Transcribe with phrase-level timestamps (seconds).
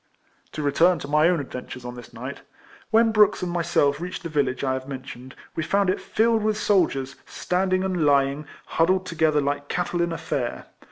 [0.53, 2.39] To return to my own adventures on this night.
[2.91, 6.57] AVhen Brooks and myself reached the village I have mentioned, we found it filled with
[6.57, 10.65] soldiers, standing and lying, huddled together like cattle in a fair.